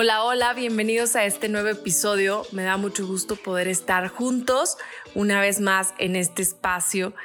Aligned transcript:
Hola, 0.00 0.22
hola, 0.22 0.54
bienvenidos 0.54 1.16
a 1.16 1.24
este 1.24 1.48
nuevo 1.48 1.70
episodio. 1.70 2.46
Me 2.52 2.62
da 2.62 2.76
mucho 2.76 3.04
gusto 3.04 3.34
poder 3.34 3.66
estar 3.66 4.06
juntos 4.06 4.76
una 5.16 5.40
vez 5.40 5.58
más 5.58 5.92
en 5.98 6.14
este 6.14 6.40
espacio. 6.40 7.16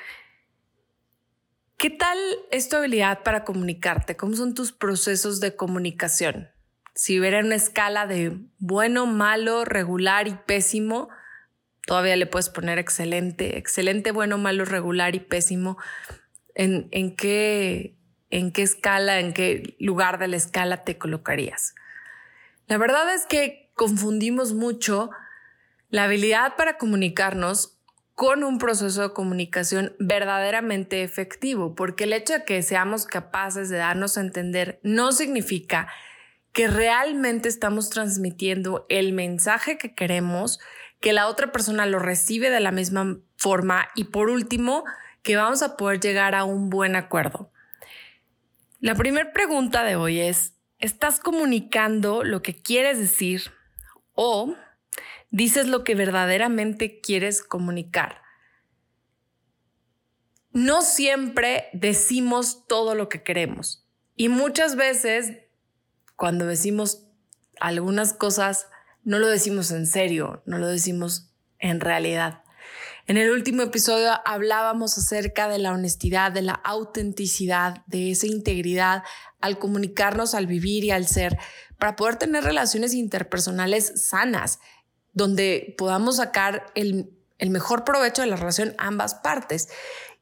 ¿Qué 1.77 1.91
tal 1.91 2.17
es 2.49 2.69
tu 2.69 2.77
habilidad 2.77 3.21
para 3.21 3.43
comunicarte? 3.43 4.17
¿Cómo 4.17 4.35
son 4.35 4.55
tus 4.55 4.71
procesos 4.71 5.39
de 5.39 5.55
comunicación? 5.55 6.49
Si 6.95 7.19
hubiera 7.19 7.41
una 7.41 7.53
escala 7.53 8.07
de 8.07 8.39
bueno, 8.57 9.05
malo, 9.05 9.65
regular 9.65 10.27
y 10.27 10.33
pésimo, 10.33 11.09
todavía 11.85 12.15
le 12.15 12.25
puedes 12.25 12.49
poner 12.49 12.79
excelente, 12.79 13.59
excelente, 13.59 14.09
bueno, 14.09 14.39
malo, 14.39 14.65
regular 14.65 15.13
y 15.13 15.19
pésimo. 15.19 15.77
¿En, 16.55 16.87
en, 16.89 17.15
qué, 17.15 17.99
en 18.31 18.51
qué 18.51 18.63
escala, 18.63 19.19
en 19.19 19.33
qué 19.33 19.75
lugar 19.77 20.17
de 20.17 20.27
la 20.27 20.37
escala 20.37 20.83
te 20.83 20.97
colocarías? 20.97 21.75
La 22.67 22.77
verdad 22.77 23.13
es 23.13 23.25
que 23.25 23.71
confundimos 23.75 24.53
mucho 24.53 25.09
la 25.89 26.05
habilidad 26.05 26.55
para 26.55 26.77
comunicarnos 26.77 27.77
con 28.15 28.43
un 28.43 28.59
proceso 28.59 29.01
de 29.01 29.13
comunicación 29.13 29.95
verdaderamente 29.99 31.03
efectivo, 31.03 31.75
porque 31.75 32.03
el 32.03 32.13
hecho 32.13 32.33
de 32.33 32.45
que 32.45 32.61
seamos 32.61 33.05
capaces 33.05 33.69
de 33.69 33.77
darnos 33.77 34.17
a 34.17 34.21
entender 34.21 34.79
no 34.83 35.11
significa 35.11 35.87
que 36.51 36.67
realmente 36.67 37.49
estamos 37.49 37.89
transmitiendo 37.89 38.85
el 38.89 39.13
mensaje 39.13 39.77
que 39.77 39.95
queremos, 39.95 40.59
que 40.99 41.11
la 41.11 41.27
otra 41.27 41.51
persona 41.51 41.87
lo 41.87 41.97
recibe 41.97 42.51
de 42.51 42.59
la 42.59 42.71
misma 42.71 43.17
forma 43.35 43.89
y 43.95 44.05
por 44.05 44.29
último, 44.29 44.83
que 45.23 45.35
vamos 45.35 45.63
a 45.63 45.75
poder 45.75 45.99
llegar 45.99 46.35
a 46.35 46.43
un 46.43 46.69
buen 46.69 46.95
acuerdo. 46.95 47.49
La 48.79 48.95
primera 48.95 49.31
pregunta 49.33 49.83
de 49.83 49.95
hoy 49.95 50.19
es, 50.19 50.53
estás 50.83 51.21
comunicando 51.21 52.25
lo 52.25 52.41
que 52.41 52.61
quieres 52.61 52.99
decir 52.99 53.53
o 54.15 54.53
dices 55.31 55.69
lo 55.69 55.85
que 55.85 55.95
verdaderamente 55.95 56.99
quieres 56.99 57.41
comunicar. 57.41 58.21
No 60.51 60.81
siempre 60.81 61.69
decimos 61.71 62.67
todo 62.67 62.95
lo 62.95 63.07
que 63.07 63.23
queremos 63.23 63.87
y 64.17 64.27
muchas 64.27 64.75
veces 64.75 65.37
cuando 66.17 66.45
decimos 66.45 67.07
algunas 67.61 68.11
cosas 68.11 68.67
no 69.05 69.19
lo 69.19 69.29
decimos 69.29 69.71
en 69.71 69.87
serio, 69.87 70.43
no 70.45 70.57
lo 70.57 70.67
decimos 70.67 71.33
en 71.59 71.79
realidad. 71.79 72.42
En 73.05 73.17
el 73.17 73.31
último 73.31 73.63
episodio 73.63 74.11
hablábamos 74.23 74.97
acerca 74.97 75.49
de 75.49 75.59
la 75.59 75.73
honestidad, 75.73 76.31
de 76.31 76.41
la 76.41 76.53
autenticidad, 76.53 77.83
de 77.85 78.11
esa 78.11 78.27
integridad 78.27 79.03
al 79.41 79.59
comunicarnos, 79.59 80.33
al 80.33 80.47
vivir 80.47 80.85
y 80.85 80.91
al 80.91 81.05
ser, 81.05 81.37
para 81.77 81.97
poder 81.97 82.15
tener 82.15 82.45
relaciones 82.45 82.93
interpersonales 82.93 84.07
sanas, 84.07 84.59
donde 85.11 85.75
podamos 85.77 86.15
sacar 86.15 86.67
el, 86.75 87.11
mejor 87.49 87.83
provecho 87.83 88.21
de 88.21 88.29
la 88.29 88.37
relación 88.37 88.73
ambas 88.77 89.15
partes. 89.15 89.67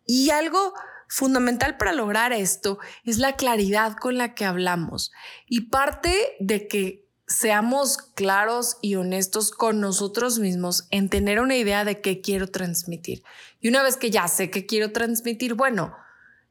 Y 0.08 0.32
algo 0.32 0.74
fundamental 1.08 1.78
para 1.78 1.94
lograr 1.94 2.34
esto 2.34 2.80
es 3.04 3.20
la 3.20 3.36
claridad 3.36 3.96
con 3.96 4.18
la 4.18 4.34
que 4.34 4.44
hablamos. 4.44 5.12
Y 5.46 5.70
parte 5.70 6.36
de 6.40 6.68
que 6.68 7.11
seamos 7.32 7.98
claros 7.98 8.78
y 8.82 8.96
honestos 8.96 9.52
con 9.52 9.80
nosotros 9.80 10.40
mismos 10.40 10.88
en 10.92 11.10
tener 11.10 11.40
una 11.40 11.56
idea 11.56 11.86
de 11.86 12.02
qué 12.02 12.22
quiero 12.22 12.48
transmitir. 12.48 13.24
Y 13.60 13.70
una 13.70 13.84
vez 13.84 13.96
que 13.98 14.12
ya 14.12 14.28
sé 14.28 14.50
qué 14.50 14.66
quiero 14.66 14.92
transmitir, 14.92 15.54
bueno, 15.54 15.96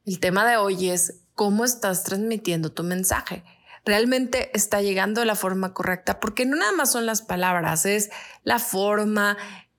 el 0.07 0.21
tema 0.21 0.49
de 0.49 0.57
hoy 0.57 0.89
es 0.89 1.21
cómo 1.35 1.65
estás 1.65 2.05
transmitiendo 2.05 2.73
tu 2.73 2.83
mensaje. 2.83 3.45
Realmente 3.85 4.51
está 4.55 4.83
llegando 4.83 5.21
de 5.21 5.27
la 5.27 5.35
forma 5.35 5.75
correcta, 5.75 6.19
porque 6.19 6.47
no 6.47 6.57
nada 6.57 6.73
más 6.73 6.93
son 6.93 7.07
las 7.07 7.23
palabras, 7.23 7.87
es 7.87 8.11
la 8.43 8.59
forma, 8.59 9.37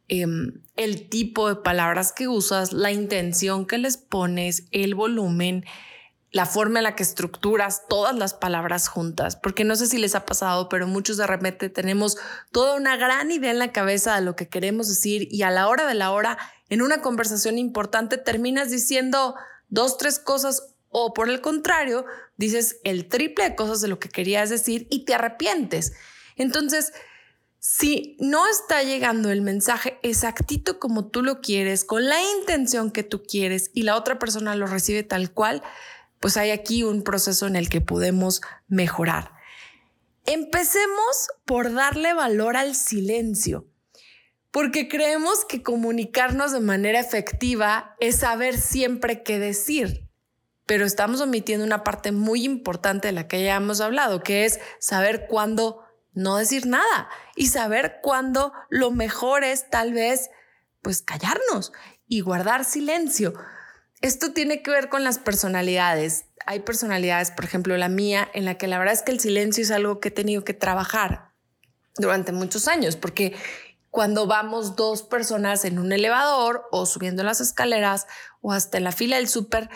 em, 0.07 0.61
el 0.75 1.09
tipo 1.09 1.50
de 1.50 1.56
palabras 1.56 2.11
que 2.11 2.28
usas, 2.28 2.73
la 2.73 2.91
intención 2.91 3.66
que 3.66 3.78
les 3.78 3.97
pones, 3.97 4.66
el 4.72 4.95
volumen 4.95 5.66
la 6.31 6.45
forma 6.45 6.79
en 6.79 6.83
la 6.83 6.95
que 6.95 7.03
estructuras 7.03 7.83
todas 7.89 8.15
las 8.15 8.33
palabras 8.33 8.87
juntas, 8.87 9.35
porque 9.35 9.65
no 9.65 9.75
sé 9.75 9.87
si 9.87 9.97
les 9.97 10.15
ha 10.15 10.25
pasado, 10.25 10.69
pero 10.69 10.87
muchos 10.87 11.17
de 11.17 11.27
repente 11.27 11.69
tenemos 11.69 12.17
toda 12.51 12.75
una 12.75 12.95
gran 12.95 13.31
idea 13.31 13.51
en 13.51 13.59
la 13.59 13.73
cabeza 13.73 14.15
de 14.15 14.21
lo 14.21 14.35
que 14.35 14.47
queremos 14.47 14.87
decir 14.87 15.27
y 15.29 15.43
a 15.43 15.51
la 15.51 15.67
hora 15.67 15.85
de 15.85 15.93
la 15.93 16.11
hora, 16.11 16.37
en 16.69 16.81
una 16.81 17.01
conversación 17.01 17.57
importante, 17.57 18.17
terminas 18.17 18.71
diciendo 18.71 19.35
dos, 19.67 19.97
tres 19.97 20.19
cosas 20.19 20.73
o 20.87 21.13
por 21.13 21.29
el 21.29 21.41
contrario, 21.41 22.05
dices 22.37 22.79
el 22.85 23.09
triple 23.09 23.49
de 23.49 23.55
cosas 23.55 23.81
de 23.81 23.89
lo 23.89 23.99
que 23.99 24.09
querías 24.09 24.49
decir 24.49 24.87
y 24.89 25.03
te 25.03 25.13
arrepientes. 25.13 25.93
Entonces, 26.37 26.93
si 27.59 28.17
no 28.19 28.47
está 28.47 28.83
llegando 28.83 29.31
el 29.31 29.41
mensaje 29.41 29.99
exactito 30.01 30.79
como 30.79 31.07
tú 31.07 31.23
lo 31.23 31.41
quieres, 31.41 31.85
con 31.85 32.07
la 32.07 32.21
intención 32.39 32.89
que 32.89 33.03
tú 33.03 33.21
quieres 33.21 33.69
y 33.73 33.83
la 33.83 33.95
otra 33.95 34.17
persona 34.17 34.55
lo 34.55 34.65
recibe 34.65 35.03
tal 35.03 35.31
cual, 35.31 35.61
pues 36.21 36.37
hay 36.37 36.51
aquí 36.51 36.83
un 36.83 37.03
proceso 37.03 37.47
en 37.47 37.57
el 37.57 37.67
que 37.67 37.81
podemos 37.81 38.41
mejorar. 38.69 39.33
Empecemos 40.25 41.27
por 41.45 41.73
darle 41.73 42.13
valor 42.13 42.55
al 42.55 42.75
silencio, 42.75 43.67
porque 44.51 44.87
creemos 44.87 45.43
que 45.45 45.63
comunicarnos 45.63 46.51
de 46.51 46.59
manera 46.59 46.99
efectiva 46.99 47.95
es 47.99 48.17
saber 48.17 48.57
siempre 48.57 49.23
qué 49.23 49.39
decir, 49.39 50.07
pero 50.67 50.85
estamos 50.85 51.21
omitiendo 51.21 51.65
una 51.65 51.83
parte 51.83 52.11
muy 52.11 52.45
importante 52.45 53.07
de 53.07 53.13
la 53.13 53.27
que 53.27 53.43
ya 53.43 53.55
hemos 53.55 53.81
hablado, 53.81 54.21
que 54.21 54.45
es 54.45 54.59
saber 54.79 55.25
cuándo 55.27 55.81
no 56.13 56.37
decir 56.37 56.67
nada 56.67 57.09
y 57.35 57.47
saber 57.47 57.99
cuándo 58.03 58.53
lo 58.69 58.91
mejor 58.91 59.43
es 59.43 59.69
tal 59.69 59.93
vez 59.93 60.29
pues 60.83 61.01
callarnos 61.01 61.73
y 62.07 62.21
guardar 62.21 62.63
silencio. 62.63 63.33
Esto 64.01 64.34
tiene 64.34 64.63
que 64.63 64.72
ver 64.72 64.89
con 64.89 65.03
las 65.03 65.19
personalidades. 65.19 66.25
Hay 66.45 66.62
personalidades, 66.62 67.31
por 67.31 67.45
ejemplo, 67.45 67.78
la 67.78 67.89
mía, 67.89 68.28
en 68.34 68.45
la 68.45 68.56
que 68.56 68.67
la 68.67 68.79
verdad 68.79 68.95
es 68.95 69.03
que 69.03 69.12
el 69.12 69.19
silencio 69.19 69.63
es 69.63 69.72
algo 69.72 70.00
que 70.00 70.07
he 70.07 70.12
tenido 70.12 70.44
que 70.44 70.56
trabajar 70.56 71.31
durante 71.95 72.31
muchos 72.31 72.67
años, 72.67 72.95
porque 72.95 73.35
cuando 73.91 74.25
vamos 74.25 74.75
dos 74.75 75.03
personas 75.03 75.66
en 75.66 75.78
un 75.78 75.91
elevador 75.91 76.63
o 76.72 76.85
subiendo 76.85 77.23
las 77.23 77.41
escaleras 77.41 78.07
o 78.41 78.53
hasta 78.53 78.78
en 78.78 78.85
la 78.85 78.91
fila 78.91 79.17
del 79.17 79.28
súper, 79.28 79.69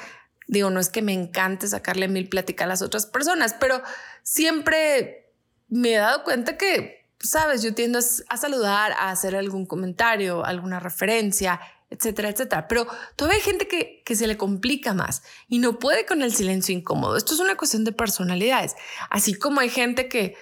digo, 0.48 0.70
no 0.70 0.80
es 0.80 0.90
que 0.90 1.02
me 1.02 1.14
encante 1.14 1.68
sacarle 1.68 2.08
mil 2.08 2.28
pláticas 2.30 2.66
a 2.66 2.70
las 2.70 2.82
otras 2.82 3.06
personas, 3.06 3.54
pero 3.60 3.82
siempre 4.24 5.34
me 5.68 5.94
he 5.94 5.98
dado 5.98 6.24
cuenta 6.24 6.58
que, 6.58 7.06
sabes, 7.20 7.62
yo 7.62 7.76
tiendo 7.76 8.00
a 8.00 8.38
saludar, 8.38 8.94
a 8.94 9.12
hacer 9.12 9.36
algún 9.36 9.66
comentario, 9.66 10.46
alguna 10.46 10.80
referencia 10.80 11.60
etcétera, 11.90 12.30
etcétera. 12.30 12.68
Pero 12.68 12.88
todavía 13.16 13.38
hay 13.38 13.44
gente 13.44 13.68
que, 13.68 14.02
que 14.06 14.16
se 14.16 14.28
le 14.28 14.38
complica 14.38 14.94
más 14.94 15.24
y 15.48 15.60
no 15.60 15.80
puede 15.80 16.06
con 16.06 16.22
el 16.22 16.34
silencio 16.34 16.76
incómodo. 16.76 17.18
Esto 17.18 17.34
es 17.34 17.40
una 17.40 17.58
cuestión 17.58 17.84
de 17.84 17.92
personalidades. 17.92 18.76
Así 19.10 19.34
como 19.34 19.62
hay 19.62 19.70
gente 19.70 20.10
que 20.10 20.36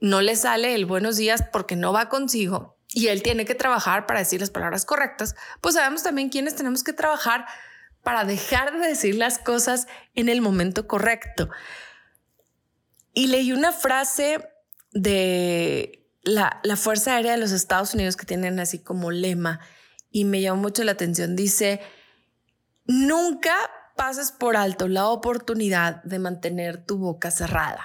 no 0.00 0.20
le 0.20 0.36
sale 0.36 0.74
el 0.74 0.86
buenos 0.86 1.16
días 1.16 1.44
porque 1.52 1.76
no 1.76 1.92
va 1.92 2.08
consigo 2.08 2.76
y 2.88 3.08
él 3.08 3.22
tiene 3.22 3.44
que 3.44 3.54
trabajar 3.54 4.06
para 4.06 4.20
decir 4.20 4.40
las 4.40 4.50
palabras 4.50 4.84
correctas, 4.84 5.34
pues 5.60 5.76
sabemos 5.76 6.02
también 6.02 6.28
quiénes 6.28 6.56
tenemos 6.56 6.82
que 6.84 6.92
trabajar 6.92 7.46
para 8.02 8.24
dejar 8.24 8.78
de 8.78 8.88
decir 8.88 9.14
las 9.14 9.38
cosas 9.38 9.86
en 10.14 10.28
el 10.28 10.40
momento 10.40 10.86
correcto. 10.86 11.48
Y 13.14 13.28
leí 13.28 13.52
una 13.52 13.72
frase 13.72 14.46
de 14.92 16.04
la, 16.22 16.60
la 16.64 16.76
Fuerza 16.76 17.14
Aérea 17.14 17.32
de 17.32 17.38
los 17.38 17.52
Estados 17.52 17.94
Unidos 17.94 18.16
que 18.16 18.26
tienen 18.26 18.58
así 18.60 18.78
como 18.78 19.10
lema 19.10 19.60
y 20.12 20.24
me 20.24 20.40
llamó 20.40 20.62
mucho 20.62 20.84
la 20.84 20.92
atención. 20.92 21.34
Dice, 21.34 21.80
nunca 22.84 23.54
pases 23.96 24.30
por 24.30 24.56
alto 24.56 24.88
la 24.88 25.08
oportunidad 25.08 26.02
de 26.04 26.18
mantener 26.18 26.84
tu 26.84 26.98
boca 26.98 27.30
cerrada, 27.30 27.84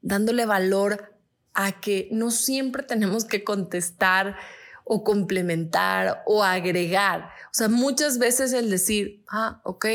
dándole 0.00 0.46
valor 0.46 1.14
a 1.52 1.80
que 1.80 2.08
no 2.10 2.30
siempre 2.30 2.82
tenemos 2.82 3.24
que 3.24 3.44
contestar 3.44 4.36
o 4.84 5.04
complementar 5.04 6.22
o 6.26 6.42
agregar. 6.42 7.30
O 7.46 7.52
sea, 7.52 7.68
muchas 7.68 8.18
veces 8.18 8.52
el 8.52 8.70
decir, 8.70 9.24
ah, 9.28 9.60
ok, 9.64 9.86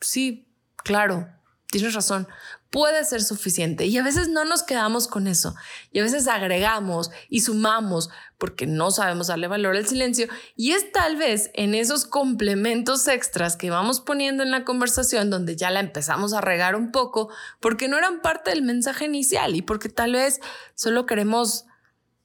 sí, 0.00 0.46
claro, 0.76 1.28
tienes 1.72 1.94
razón, 1.94 2.28
puede 2.70 3.04
ser 3.04 3.22
suficiente. 3.22 3.86
Y 3.86 3.98
a 3.98 4.02
veces 4.04 4.28
no 4.28 4.44
nos 4.44 4.62
quedamos 4.62 5.08
con 5.08 5.26
eso. 5.26 5.54
Y 5.90 5.98
a 5.98 6.02
veces 6.02 6.28
agregamos 6.28 7.10
y 7.28 7.40
sumamos 7.40 8.10
porque 8.38 8.66
no 8.66 8.90
sabemos 8.90 9.26
darle 9.26 9.48
valor 9.48 9.74
al 9.74 9.88
silencio. 9.88 10.28
Y 10.54 10.72
es 10.72 10.92
tal 10.92 11.16
vez 11.16 11.50
en 11.54 11.74
esos 11.74 12.04
complementos 12.04 13.08
extras 13.08 13.56
que 13.56 13.70
vamos 13.70 14.00
poniendo 14.00 14.42
en 14.42 14.50
la 14.50 14.64
conversación 14.64 15.30
donde 15.30 15.56
ya 15.56 15.70
la 15.70 15.80
empezamos 15.80 16.34
a 16.34 16.40
regar 16.40 16.76
un 16.76 16.92
poco 16.92 17.30
porque 17.58 17.88
no 17.88 17.98
eran 17.98 18.20
parte 18.20 18.50
del 18.50 18.62
mensaje 18.62 19.06
inicial 19.06 19.56
y 19.56 19.62
porque 19.62 19.88
tal 19.88 20.12
vez 20.12 20.40
solo 20.74 21.06
queremos 21.06 21.64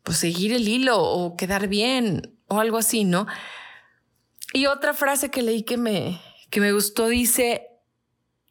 pues, 0.03 0.17
seguir 0.17 0.53
el 0.53 0.67
hilo 0.67 1.01
o 1.01 1.35
quedar 1.37 1.67
bien 1.67 2.37
o 2.47 2.59
algo 2.59 2.77
así, 2.77 3.05
¿no? 3.05 3.27
Y 4.53 4.65
otra 4.67 4.93
frase 4.93 5.31
que 5.31 5.41
leí 5.41 5.63
que 5.63 5.77
me, 5.77 6.21
que 6.49 6.61
me 6.61 6.71
gustó 6.71 7.07
dice, 7.07 7.66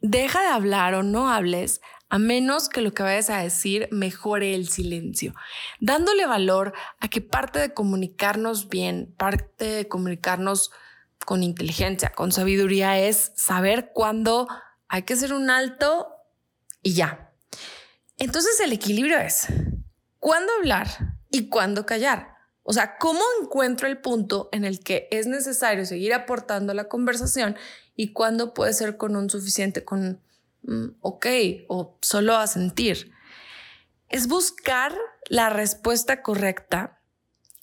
deja 0.00 0.40
de 0.42 0.48
hablar 0.48 0.94
o 0.94 1.02
no 1.02 1.30
hables 1.30 1.80
a 2.08 2.18
menos 2.18 2.68
que 2.68 2.82
lo 2.82 2.94
que 2.94 3.02
vayas 3.02 3.30
a 3.30 3.42
decir 3.42 3.88
mejore 3.90 4.54
el 4.54 4.68
silencio, 4.68 5.34
dándole 5.80 6.26
valor 6.26 6.72
a 7.00 7.08
que 7.08 7.20
parte 7.20 7.58
de 7.58 7.74
comunicarnos 7.74 8.68
bien, 8.68 9.12
parte 9.16 9.64
de 9.64 9.88
comunicarnos 9.88 10.70
con 11.24 11.42
inteligencia, 11.42 12.10
con 12.10 12.30
sabiduría, 12.30 12.98
es 13.00 13.32
saber 13.34 13.90
cuándo 13.92 14.46
hay 14.88 15.02
que 15.02 15.14
hacer 15.14 15.32
un 15.32 15.50
alto 15.50 16.08
y 16.82 16.94
ya. 16.94 17.32
Entonces 18.18 18.60
el 18.60 18.72
equilibrio 18.72 19.18
es 19.18 19.48
cuándo 20.20 20.52
hablar 20.54 20.86
y 21.30 21.48
cuándo 21.48 21.84
callar. 21.84 22.36
O 22.62 22.72
sea, 22.72 22.98
¿cómo 22.98 23.20
encuentro 23.42 23.88
el 23.88 23.98
punto 23.98 24.48
en 24.52 24.64
el 24.64 24.80
que 24.80 25.08
es 25.10 25.26
necesario 25.26 25.84
seguir 25.84 26.14
aportando 26.14 26.74
la 26.74 26.88
conversación 26.88 27.56
y 27.96 28.12
cuándo 28.12 28.54
puede 28.54 28.72
ser 28.74 28.96
con 28.96 29.16
un 29.16 29.30
suficiente, 29.30 29.84
con 29.84 30.20
mm, 30.62 30.86
ok 31.00 31.26
o 31.68 31.98
solo 32.02 32.36
a 32.36 32.46
sentir? 32.46 33.12
Es 34.08 34.28
buscar 34.28 34.94
la 35.28 35.50
respuesta 35.50 36.22
correcta 36.22 37.00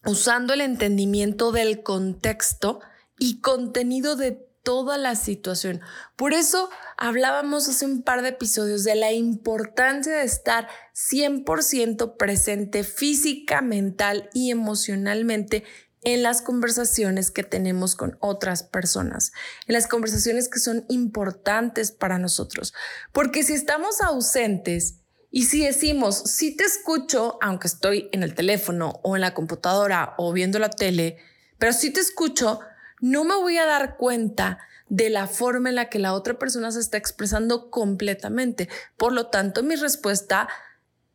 usando 0.06 0.54
el 0.54 0.62
entendimiento 0.62 1.52
del 1.52 1.84
contexto 1.84 2.82
y 3.18 3.40
contenido 3.40 4.16
de 4.16 4.32
toda 4.64 4.98
la 4.98 5.16
situación. 5.16 5.82
Por 6.16 6.34
eso 6.34 6.70
hablábamos 6.98 7.68
hace 7.68 7.86
un 7.86 8.02
par 8.02 8.22
de 8.22 8.30
episodios 8.30 8.84
de 8.84 8.96
la 8.96 9.12
importancia 9.12 10.14
de 10.14 10.24
estar 10.24 10.68
100% 10.96 12.18
presente 12.18 12.84
física, 12.84 13.62
mental 13.62 14.30
y 14.34 14.52
emocionalmente 14.52 15.64
en 16.06 16.24
las 16.24 16.42
conversaciones 16.42 17.32
que 17.32 17.44
tenemos 17.44 17.96
con 17.96 18.18
otras 18.20 18.64
personas, 18.64 19.32
en 19.68 19.74
las 19.74 19.88
conversaciones 19.88 20.50
que 20.50 20.60
son 20.60 20.86
importantes 20.90 21.92
para 21.92 22.18
nosotros. 22.18 22.74
Porque 23.12 23.44
si 23.44 23.54
estamos 23.54 24.02
ausentes 24.02 25.00
y 25.32 25.46
si 25.46 25.66
decimos, 25.66 26.18
si 26.18 26.56
te 26.56 26.64
escucho, 26.64 27.38
aunque 27.42 27.68
estoy 27.68 28.10
en 28.12 28.24
el 28.24 28.36
teléfono 28.36 29.00
o 29.04 29.16
en 29.16 29.22
la 29.22 29.34
computadora 29.34 30.14
o 30.18 30.32
viendo 30.32 30.60
la 30.60 30.70
tele, 30.70 31.18
pero 31.58 31.74
si 31.74 31.92
te 31.92 32.02
escucho, 32.02 32.60
no 33.02 33.24
me 33.24 33.36
voy 33.36 33.58
a 33.58 33.66
dar 33.66 33.98
cuenta 33.98 34.60
de 34.90 35.10
la 35.10 35.28
forma 35.28 35.70
en 35.70 35.76
la 35.76 35.90
que 35.90 35.98
la 35.98 36.14
otra 36.14 36.38
persona 36.38 36.72
se 36.72 36.80
está 36.80 36.98
expresando 36.98 37.72
completamente. 37.72 38.70
Por 38.96 39.12
lo 39.12 39.28
tanto, 39.28 39.64
mi 39.64 39.76
respuesta 39.76 40.48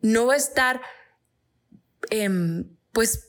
no 0.00 0.26
va 0.26 0.34
a 0.34 0.38
estar 0.38 0.80
em, 2.10 2.68
pues 2.92 3.27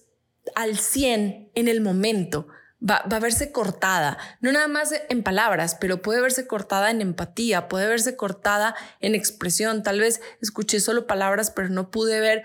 al 0.56 0.78
100 0.78 1.52
en 1.56 1.68
el 1.68 1.82
momento. 1.82 2.48
Va, 2.82 3.04
va, 3.12 3.18
a 3.18 3.20
verse 3.20 3.52
cortada, 3.52 4.18
no 4.40 4.54
nada 4.54 4.70
más 4.70 4.94
en 5.10 5.22
palabras, 5.22 5.76
pero 5.82 6.02
puede 6.02 6.22
verse 6.22 6.48
cortada 6.48 6.90
en 6.92 7.02
empatía, 7.02 7.68
puede 7.68 7.88
verse 7.88 8.16
cortada 8.16 8.74
en 9.02 9.16
expresión. 9.16 9.84
Tal 9.84 10.00
vez 10.00 10.22
escuché 10.42 10.80
solo 10.80 11.06
palabras, 11.06 11.52
pero 11.52 11.68
no 11.68 11.92
pude 11.92 12.22
ver 12.22 12.44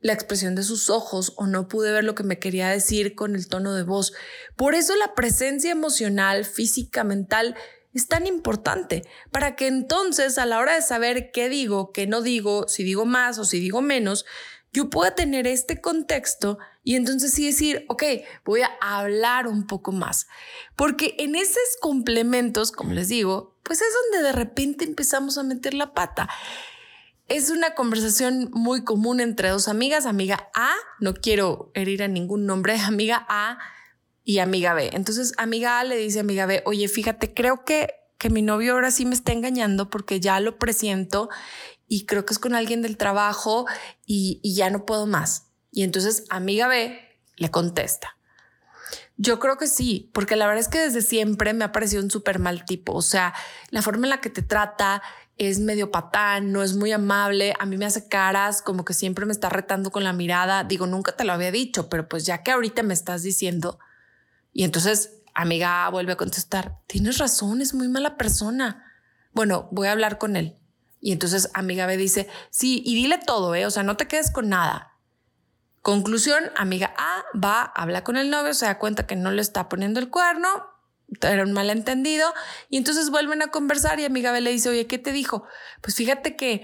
la 0.00 0.12
expresión 0.12 0.54
de 0.54 0.62
sus 0.62 0.90
ojos 0.90 1.34
o 1.36 1.46
no 1.46 1.68
pude 1.68 1.92
ver 1.92 2.04
lo 2.04 2.14
que 2.14 2.22
me 2.22 2.38
quería 2.38 2.68
decir 2.68 3.14
con 3.14 3.34
el 3.34 3.48
tono 3.48 3.74
de 3.74 3.82
voz. 3.82 4.12
Por 4.56 4.74
eso 4.74 4.94
la 4.96 5.14
presencia 5.14 5.72
emocional, 5.72 6.44
física, 6.44 7.04
mental 7.04 7.56
es 7.92 8.08
tan 8.08 8.26
importante 8.26 9.02
para 9.30 9.56
que 9.56 9.66
entonces 9.66 10.38
a 10.38 10.46
la 10.46 10.58
hora 10.58 10.74
de 10.74 10.82
saber 10.82 11.30
qué 11.32 11.48
digo, 11.48 11.92
qué 11.92 12.06
no 12.06 12.20
digo, 12.20 12.68
si 12.68 12.84
digo 12.84 13.06
más 13.06 13.38
o 13.38 13.44
si 13.44 13.58
digo 13.58 13.80
menos, 13.80 14.26
yo 14.76 14.90
pueda 14.90 15.14
tener 15.14 15.46
este 15.46 15.80
contexto 15.80 16.58
y 16.84 16.96
entonces 16.96 17.32
sí 17.32 17.46
decir, 17.46 17.86
ok, 17.88 18.02
voy 18.44 18.60
a 18.60 18.70
hablar 18.78 19.48
un 19.48 19.66
poco 19.66 19.90
más. 19.90 20.26
Porque 20.76 21.14
en 21.18 21.34
esos 21.34 21.78
complementos, 21.80 22.72
como 22.72 22.92
les 22.92 23.08
digo, 23.08 23.56
pues 23.62 23.80
es 23.80 23.88
donde 24.12 24.26
de 24.26 24.32
repente 24.32 24.84
empezamos 24.84 25.38
a 25.38 25.44
meter 25.44 25.72
la 25.72 25.94
pata. 25.94 26.28
Es 27.26 27.48
una 27.48 27.74
conversación 27.74 28.50
muy 28.52 28.84
común 28.84 29.20
entre 29.20 29.48
dos 29.48 29.66
amigas, 29.66 30.04
amiga 30.04 30.50
A, 30.54 30.74
no 31.00 31.14
quiero 31.14 31.70
herir 31.72 32.02
a 32.02 32.08
ningún 32.08 32.44
nombre, 32.44 32.78
amiga 32.78 33.24
A 33.30 33.58
y 34.24 34.40
amiga 34.40 34.74
B. 34.74 34.90
Entonces, 34.92 35.32
amiga 35.38 35.80
A 35.80 35.84
le 35.84 35.96
dice 35.96 36.18
a 36.18 36.20
amiga 36.20 36.44
B, 36.44 36.62
oye, 36.66 36.86
fíjate, 36.88 37.32
creo 37.32 37.64
que, 37.64 37.94
que 38.18 38.28
mi 38.28 38.42
novio 38.42 38.74
ahora 38.74 38.90
sí 38.90 39.06
me 39.06 39.14
está 39.14 39.32
engañando 39.32 39.88
porque 39.88 40.20
ya 40.20 40.38
lo 40.38 40.58
presiento 40.58 41.30
y 41.88 42.06
creo 42.06 42.24
que 42.24 42.32
es 42.32 42.38
con 42.38 42.54
alguien 42.54 42.82
del 42.82 42.96
trabajo 42.96 43.66
y, 44.04 44.40
y 44.42 44.54
ya 44.54 44.70
no 44.70 44.86
puedo 44.86 45.06
más. 45.06 45.48
Y 45.70 45.82
entonces, 45.82 46.24
amiga 46.30 46.68
B 46.68 46.98
le 47.36 47.50
contesta. 47.50 48.16
Yo 49.18 49.38
creo 49.38 49.56
que 49.56 49.66
sí, 49.66 50.10
porque 50.12 50.36
la 50.36 50.46
verdad 50.46 50.60
es 50.60 50.68
que 50.68 50.78
desde 50.78 51.00
siempre 51.00 51.54
me 51.54 51.64
ha 51.64 51.72
parecido 51.72 52.02
un 52.02 52.10
súper 52.10 52.38
mal 52.38 52.64
tipo. 52.64 52.92
O 52.92 53.02
sea, 53.02 53.34
la 53.70 53.82
forma 53.82 54.06
en 54.06 54.10
la 54.10 54.20
que 54.20 54.30
te 54.30 54.42
trata, 54.42 55.02
es 55.38 55.58
medio 55.58 55.90
patán, 55.90 56.50
no 56.50 56.62
es 56.62 56.74
muy 56.74 56.92
amable, 56.92 57.54
a 57.58 57.66
mí 57.66 57.76
me 57.76 57.84
hace 57.84 58.08
caras, 58.08 58.62
como 58.62 58.84
que 58.84 58.94
siempre 58.94 59.26
me 59.26 59.32
está 59.32 59.48
retando 59.48 59.90
con 59.90 60.02
la 60.02 60.12
mirada. 60.12 60.64
Digo, 60.64 60.86
nunca 60.86 61.12
te 61.12 61.24
lo 61.24 61.32
había 61.32 61.50
dicho, 61.50 61.88
pero 61.88 62.08
pues 62.08 62.24
ya 62.24 62.42
que 62.42 62.52
ahorita 62.52 62.82
me 62.82 62.94
estás 62.94 63.22
diciendo. 63.22 63.78
Y 64.52 64.64
entonces, 64.64 65.18
amiga 65.34 65.88
vuelve 65.90 66.12
a 66.12 66.16
contestar, 66.16 66.78
tienes 66.86 67.18
razón, 67.18 67.60
es 67.60 67.74
muy 67.74 67.88
mala 67.88 68.16
persona. 68.16 68.84
Bueno, 69.32 69.68
voy 69.72 69.88
a 69.88 69.92
hablar 69.92 70.16
con 70.16 70.36
él. 70.36 70.56
Y 71.06 71.12
entonces 71.12 71.50
amiga 71.54 71.86
B 71.86 71.96
dice, 71.96 72.26
sí, 72.50 72.82
y 72.84 72.96
dile 72.96 73.20
todo, 73.24 73.54
¿eh? 73.54 73.64
O 73.64 73.70
sea, 73.70 73.84
no 73.84 73.96
te 73.96 74.08
quedes 74.08 74.32
con 74.32 74.48
nada. 74.48 74.96
Conclusión, 75.80 76.50
amiga 76.56 76.92
A 76.98 77.22
va, 77.38 77.62
habla 77.62 78.02
con 78.02 78.16
el 78.16 78.28
novio, 78.28 78.54
se 78.54 78.66
da 78.66 78.80
cuenta 78.80 79.06
que 79.06 79.14
no 79.14 79.30
le 79.30 79.40
está 79.40 79.68
poniendo 79.68 80.00
el 80.00 80.10
cuerno, 80.10 80.48
era 81.22 81.44
un 81.44 81.52
malentendido 81.52 82.34
y 82.70 82.76
entonces 82.76 83.10
vuelven 83.10 83.40
a 83.40 83.52
conversar 83.52 84.00
y 84.00 84.04
amiga 84.04 84.32
B 84.32 84.40
le 84.40 84.50
dice, 84.50 84.68
oye, 84.68 84.88
¿qué 84.88 84.98
te 84.98 85.12
dijo? 85.12 85.44
Pues 85.80 85.94
fíjate 85.94 86.34
que 86.34 86.62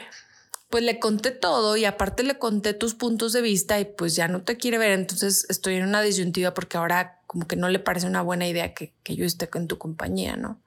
pues 0.71 0.83
le 0.83 0.99
conté 0.99 1.31
todo 1.31 1.77
y 1.77 1.85
aparte 1.85 2.25
le 2.25 2.37
conté 2.37 2.75
tus 2.75 2.97
puntos 2.97 3.33
de 3.33 3.43
vista 3.43 3.79
y 3.79 3.85
pues 3.85 4.17
ya 4.17 4.27
no 4.27 4.43
te 4.43 4.56
quiere 4.56 4.77
ver, 4.77 4.91
entonces 4.91 5.47
estoy 5.50 5.76
en 5.76 5.85
una 5.85 6.02
disyuntiva 6.02 6.52
porque 6.52 6.78
ahora 6.78 7.21
como 7.28 7.47
que 7.47 7.55
no 7.55 7.69
le 7.69 7.78
parece 7.78 8.09
una 8.09 8.23
buena 8.23 8.49
idea 8.49 8.75
que, 8.75 8.93
que 9.05 9.14
yo 9.14 9.25
esté 9.25 9.49
con 9.49 9.69
tu 9.69 9.78
compañía, 9.78 10.35
¿no? 10.35 10.61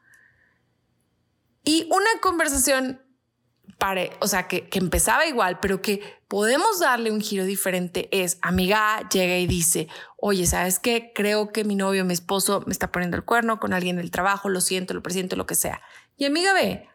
Y 1.65 1.89
una 1.91 2.21
conversación 2.21 3.01
o 4.19 4.27
sea, 4.27 4.47
que, 4.47 4.67
que, 4.67 4.79
empezaba 4.79 5.27
igual, 5.27 5.59
pero 5.59 5.81
que 5.81 6.01
podemos 6.27 6.79
darle 6.79 7.11
un 7.11 7.21
giro 7.21 7.45
diferente 7.45 8.09
es, 8.11 8.39
amiga 8.41 9.07
llega 9.09 9.37
y 9.37 9.45
dice, 9.45 9.87
oye, 10.17 10.47
¿sabes 10.47 10.79
qué? 10.79 11.11
Creo 11.13 11.51
que 11.51 11.63
mi 11.63 11.75
novio, 11.75 12.03
mi 12.03 12.13
esposo 12.13 12.63
me 12.65 12.73
está 12.73 12.91
poniendo 12.91 13.15
el 13.17 13.25
cuerno 13.25 13.59
con 13.59 13.73
alguien 13.73 13.97
del 13.97 14.11
trabajo, 14.11 14.49
lo 14.49 14.61
siento, 14.61 14.93
lo 14.93 15.03
presiento, 15.03 15.35
lo 15.35 15.45
que 15.45 15.55
sea. 15.55 15.81
Y 16.17 16.25
amiga 16.25 16.53
ve, 16.53 16.87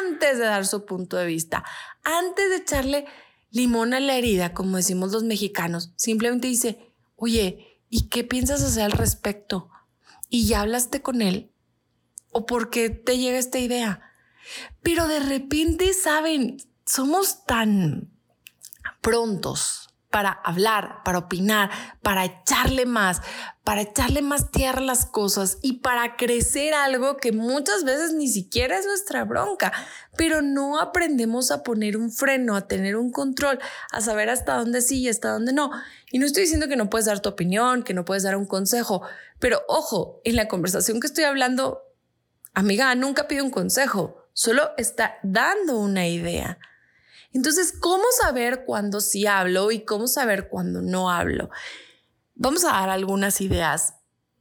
antes 0.00 0.38
de 0.38 0.44
dar 0.44 0.66
su 0.66 0.84
punto 0.84 1.16
de 1.16 1.26
vista, 1.26 1.64
antes 2.02 2.50
de 2.50 2.56
echarle 2.56 3.06
limón 3.50 3.94
a 3.94 4.00
la 4.00 4.16
herida, 4.16 4.52
como 4.52 4.76
decimos 4.76 5.12
los 5.12 5.22
mexicanos, 5.22 5.92
simplemente 5.96 6.48
dice, 6.48 6.92
oye, 7.16 7.80
¿y 7.88 8.08
qué 8.08 8.24
piensas 8.24 8.62
hacer 8.62 8.82
al 8.82 8.92
respecto? 8.92 9.70
¿Y 10.28 10.46
ya 10.46 10.62
hablaste 10.62 11.02
con 11.02 11.22
él? 11.22 11.52
¿O 12.32 12.46
por 12.46 12.70
qué 12.70 12.90
te 12.90 13.18
llega 13.18 13.38
esta 13.38 13.60
idea? 13.60 14.13
Pero 14.82 15.08
de 15.08 15.20
repente, 15.20 15.92
saben, 15.92 16.58
somos 16.86 17.44
tan 17.46 18.10
prontos 19.00 19.84
para 20.14 20.30
hablar, 20.30 21.02
para 21.04 21.18
opinar, 21.18 21.72
para 22.00 22.24
echarle 22.24 22.86
más, 22.86 23.20
para 23.64 23.80
echarle 23.80 24.22
más 24.22 24.52
tierra 24.52 24.80
las 24.80 25.06
cosas 25.06 25.58
y 25.60 25.80
para 25.80 26.14
crecer 26.14 26.72
algo 26.72 27.16
que 27.16 27.32
muchas 27.32 27.82
veces 27.82 28.12
ni 28.12 28.28
siquiera 28.28 28.78
es 28.78 28.86
nuestra 28.86 29.24
bronca, 29.24 29.72
pero 30.16 30.40
no 30.40 30.78
aprendemos 30.78 31.50
a 31.50 31.64
poner 31.64 31.96
un 31.96 32.12
freno, 32.12 32.54
a 32.54 32.68
tener 32.68 32.94
un 32.94 33.10
control, 33.10 33.58
a 33.90 34.00
saber 34.00 34.30
hasta 34.30 34.56
dónde 34.56 34.82
sí 34.82 35.00
y 35.00 35.08
hasta 35.08 35.30
dónde 35.30 35.52
no. 35.52 35.72
Y 36.12 36.20
no 36.20 36.26
estoy 36.26 36.44
diciendo 36.44 36.68
que 36.68 36.76
no 36.76 36.90
puedes 36.90 37.06
dar 37.06 37.18
tu 37.18 37.30
opinión, 37.30 37.82
que 37.82 37.92
no 37.92 38.04
puedes 38.04 38.22
dar 38.22 38.36
un 38.36 38.46
consejo, 38.46 39.02
pero 39.40 39.62
ojo, 39.66 40.20
en 40.22 40.36
la 40.36 40.46
conversación 40.46 41.00
que 41.00 41.08
estoy 41.08 41.24
hablando, 41.24 41.82
amiga, 42.52 42.94
nunca 42.94 43.26
pide 43.26 43.42
un 43.42 43.50
consejo 43.50 44.23
solo 44.34 44.72
está 44.76 45.14
dando 45.22 45.78
una 45.78 46.06
idea. 46.06 46.58
Entonces, 47.32 47.72
¿cómo 47.72 48.04
saber 48.20 48.64
cuándo 48.66 49.00
sí 49.00 49.26
hablo 49.26 49.70
y 49.72 49.86
cómo 49.86 50.06
saber 50.06 50.48
cuándo 50.48 50.82
no 50.82 51.10
hablo? 51.10 51.48
Vamos 52.34 52.64
a 52.64 52.72
dar 52.72 52.90
algunas 52.90 53.40
ideas 53.40 53.94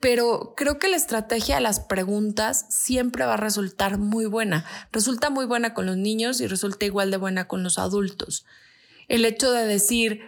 pero 0.04 0.54
creo 0.58 0.80
que 0.80 0.90
la 0.90 0.98
estrategia 0.98 1.56
de 1.56 1.62
las 1.62 1.80
preguntas 1.80 2.66
siempre 2.68 3.24
va 3.24 3.36
a 3.36 3.38
resultar 3.38 4.00
muy 4.00 4.26
buena. 4.26 4.66
Resulta 4.92 5.30
muy 5.30 5.46
buena 5.46 5.74
con 5.74 5.86
los 5.86 5.96
niños 5.96 6.42
y 6.42 6.48
resulta 6.48 6.86
igual 6.86 7.10
de 7.10 7.16
buena 7.16 7.48
con 7.48 7.64
los 7.64 7.78
adultos. 7.78 8.46
El 9.08 9.24
hecho 9.24 9.54
de 9.54 9.66
decir, 9.66 10.20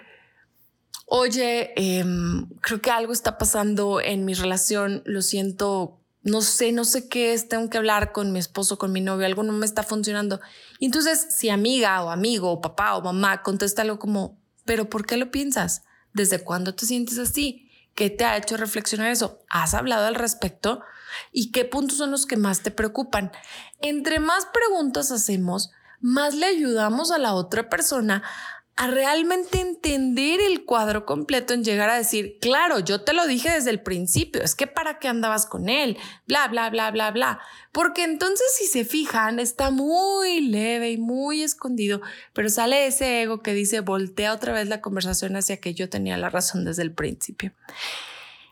oye, 1.06 1.74
em, 1.76 2.48
creo 2.62 2.82
que 2.82 2.90
algo 2.90 3.12
está 3.12 3.38
pasando 3.38 4.00
en 4.00 4.24
mi 4.24 4.34
relación, 4.34 5.02
lo 5.04 5.22
siento, 5.22 6.00
no 6.26 6.42
sé, 6.42 6.72
no 6.72 6.86
sé 6.86 7.08
qué 7.08 7.34
es, 7.34 7.48
tengo 7.48 7.70
que 7.70 7.78
hablar 7.78 8.12
con 8.12 8.32
mi 8.32 8.40
esposo, 8.40 8.80
con 8.80 8.92
mi 8.92 9.00
novio, 9.00 9.28
algo 9.28 9.44
no 9.44 9.54
me 9.54 9.68
está 9.68 9.84
funcionando. 9.84 10.42
Y 10.80 10.86
entonces, 10.86 11.28
si 11.30 11.50
amiga 11.50 12.04
o 12.04 12.10
amigo 12.10 12.52
o 12.52 12.62
papá 12.62 12.96
o 12.96 13.02
mamá 13.04 13.44
contesta 13.44 13.84
algo 13.84 14.00
como, 14.00 14.42
pero 14.66 14.90
¿por 14.90 15.06
qué 15.06 15.18
lo 15.18 15.30
piensas? 15.30 15.84
¿Desde 16.14 16.44
cuándo 16.44 16.74
te 16.74 16.88
sientes 16.88 17.20
así? 17.20 17.70
¿Qué 17.94 18.10
te 18.10 18.26
ha 18.26 18.38
hecho 18.38 18.58
reflexionar 18.58 19.12
eso? 19.12 19.40
¿Has 19.50 19.76
hablado 19.76 20.08
al 20.08 20.16
respecto? 20.16 20.82
¿Y 21.32 21.52
qué 21.52 21.64
puntos 21.64 22.00
son 22.00 22.10
los 22.10 22.26
que 22.26 22.38
más 22.38 22.62
te 22.62 22.72
preocupan? 22.72 23.32
Entre 23.80 24.18
más 24.18 24.48
preguntas 24.48 25.12
hacemos, 25.12 25.74
más 26.02 26.34
le 26.34 26.48
ayudamos 26.48 27.12
a 27.12 27.20
la 27.20 27.36
otra 27.36 27.70
persona 27.70 28.24
a 28.78 28.88
realmente 28.88 29.62
entender 29.62 30.42
el 30.42 30.66
cuadro 30.66 31.06
completo 31.06 31.54
en 31.54 31.64
llegar 31.64 31.90
a 31.90 31.96
decir, 31.96 32.38
claro, 32.42 32.80
yo 32.80 33.02
te 33.02 33.14
lo 33.14 33.26
dije 33.26 33.50
desde 33.50 33.70
el 33.70 33.82
principio, 33.82 34.42
es 34.44 34.54
que 34.54 34.68
para 34.68 35.00
qué 35.00 35.08
andabas 35.08 35.46
con 35.46 35.70
él, 35.70 35.98
bla, 36.28 36.50
bla, 36.50 36.70
bla, 36.70 36.92
bla, 36.92 37.12
bla. 37.12 37.40
Porque 37.72 38.04
entonces 38.04 38.46
si 38.58 38.66
se 38.66 38.84
fijan, 38.84 39.40
está 39.40 39.72
muy 39.72 40.42
leve 40.42 40.92
y 40.92 40.98
muy 40.98 41.42
escondido, 41.42 42.02
pero 42.34 42.50
sale 42.50 42.88
ese 42.88 43.22
ego 43.22 43.42
que 43.42 43.54
dice, 43.54 43.80
voltea 43.80 44.34
otra 44.34 44.52
vez 44.52 44.68
la 44.68 44.82
conversación 44.82 45.38
hacia 45.38 45.58
que 45.58 45.74
yo 45.74 45.90
tenía 45.90 46.18
la 46.18 46.30
razón 46.30 46.66
desde 46.66 46.82
el 46.82 46.92
principio. 46.92 47.54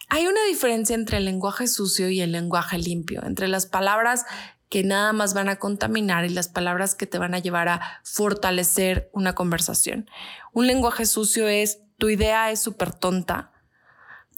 Hay 0.07 0.27
una 0.27 0.43
diferencia 0.45 0.93
entre 0.93 1.17
el 1.17 1.25
lenguaje 1.25 1.67
sucio 1.67 2.09
y 2.09 2.21
el 2.21 2.31
lenguaje 2.31 2.77
limpio, 2.77 3.23
entre 3.25 3.49
las 3.49 3.65
palabras 3.65 4.25
que 4.73 4.83
nada 4.83 5.13
más 5.13 5.35
van 5.35 5.49
a 5.49 5.57
contaminar 5.57 6.25
y 6.25 6.29
las 6.29 6.47
palabras 6.47 6.95
que 6.95 7.05
te 7.05 7.19
van 7.19 7.35
a 7.35 7.37
llevar 7.37 7.69
a 7.69 8.01
fortalecer 8.03 9.07
una 9.13 9.35
conversación. 9.35 10.09
Un 10.51 10.65
lenguaje 10.65 11.05
sucio 11.05 11.47
es, 11.47 11.81
tu 11.99 12.09
idea 12.09 12.49
es 12.49 12.63
súper 12.63 12.91
tonta. 12.91 13.51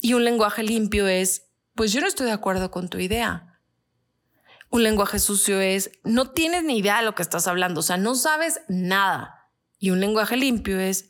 Y 0.01 0.13
un 0.13 0.25
lenguaje 0.25 0.61
limpio 0.61 1.07
es, 1.07 1.47
pues 1.73 1.93
yo 1.93 2.01
no 2.01 2.07
estoy 2.07 2.25
de 2.25 2.33
acuerdo 2.33 2.69
con 2.69 2.89
tu 2.89 2.99
idea. 2.99 3.61
Un 4.69 4.83
lenguaje 4.83 5.19
sucio 5.19 5.61
es, 5.61 5.89
no 6.03 6.31
tienes 6.31 6.65
ni 6.65 6.79
idea 6.79 6.97
de 6.97 7.05
lo 7.05 7.15
que 7.15 7.23
estás 7.23 7.47
hablando, 7.47 7.79
o 7.79 7.83
sea, 7.83 7.95
no 7.95 8.13
sabes 8.13 8.59
nada. 8.67 9.47
Y 9.79 9.91
un 9.91 10.01
lenguaje 10.01 10.35
limpio 10.35 10.77
es, 10.81 11.07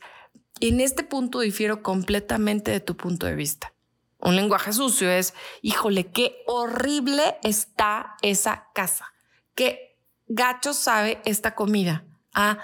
en 0.60 0.80
este 0.80 1.02
punto 1.02 1.40
difiero 1.40 1.82
completamente 1.82 2.70
de 2.70 2.78
tu 2.78 2.96
punto 2.96 3.26
de 3.26 3.34
vista. 3.34 3.72
Un 4.20 4.36
lenguaje 4.36 4.72
sucio 4.72 5.10
es, 5.10 5.34
híjole, 5.62 6.12
qué 6.12 6.44
horrible 6.46 7.38
está 7.42 8.14
esa 8.22 8.68
casa 8.72 9.14
qué 9.56 9.98
gacho 10.28 10.72
sabe 10.72 11.20
esta 11.24 11.56
comida. 11.56 12.04
Ah, 12.32 12.58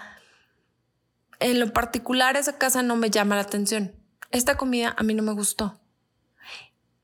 en 1.41 1.59
lo 1.59 1.73
particular 1.73 2.37
esa 2.37 2.59
casa 2.59 2.85
no 2.85 2.95
me 2.95 3.11
llama 3.11 3.35
la 3.35 3.43
atención. 3.43 3.97
Esta 4.31 4.57
comida 4.57 4.95
a 4.97 5.03
mí 5.03 5.15
no 5.15 5.25
me 5.25 5.33
gustó. 5.33 5.81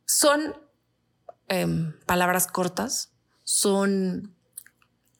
Son 0.04 0.54
em, 1.48 1.98
palabras 2.06 2.46
cortas, 2.46 3.12
son 3.42 4.34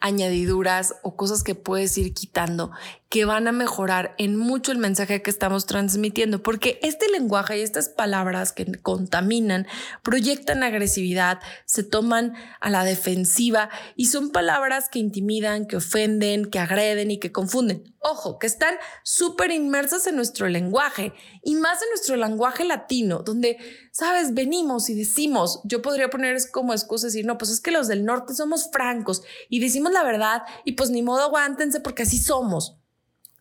añadiduras 0.01 0.95
o 1.03 1.17
cosas 1.17 1.43
que 1.43 1.55
puedes 1.55 1.99
ir 1.99 2.15
quitando 2.15 2.71
que 3.09 3.25
van 3.25 3.49
a 3.49 3.53
mejorar 3.53 4.15
en 4.19 4.37
mucho 4.37 4.71
el 4.71 4.79
mensaje 4.79 5.23
que 5.23 5.31
estamos 5.31 5.65
transmitiendo, 5.65 6.43
porque 6.43 6.79
este 6.83 7.09
lenguaje 7.09 7.59
y 7.59 7.63
estas 7.63 7.89
palabras 7.89 8.53
que 8.53 8.67
contaminan 8.83 9.67
proyectan 10.03 10.63
agresividad, 10.63 11.41
se 11.65 11.83
toman 11.83 12.35
a 12.61 12.69
la 12.69 12.85
defensiva 12.85 13.71
y 13.97 14.07
son 14.07 14.31
palabras 14.31 14.91
que 14.91 14.99
intimidan, 14.99 15.67
que 15.67 15.77
ofenden, 15.77 16.51
que 16.51 16.59
agreden 16.59 17.11
y 17.11 17.19
que 17.19 17.33
confunden. 17.33 17.95
Ojo, 18.01 18.39
que 18.39 18.47
están 18.47 18.75
súper 19.03 19.51
inmersas 19.53 20.07
en 20.07 20.17
nuestro 20.17 20.49
lenguaje 20.49 21.15
y 21.43 21.55
más 21.55 21.83
en 21.83 21.89
nuestro 21.89 22.17
lenguaje 22.17 22.65
latino, 22.65 23.23
donde, 23.23 23.57
sabes, 23.91 24.35
venimos 24.35 24.91
y 24.91 24.95
decimos, 24.95 25.61
yo 25.65 25.81
podría 25.81 26.11
poner 26.11 26.39
como 26.53 26.75
excusa 26.75 27.07
decir, 27.07 27.25
no, 27.25 27.39
pues 27.39 27.51
es 27.51 27.61
que 27.61 27.71
los 27.71 27.89
del 27.89 28.05
norte 28.05 28.35
somos 28.35 28.71
francos 28.71 29.23
y 29.49 29.61
decimos 29.61 29.93
la 29.93 30.05
verdad 30.05 30.43
y 30.65 30.73
pues 30.73 30.91
ni 30.91 31.03
modo 31.03 31.23
aguántense 31.23 31.81
porque 31.81 32.03
así 32.03 32.19
somos. 32.19 32.79